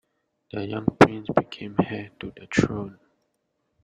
[0.51, 2.97] The young prince became heir to the throne.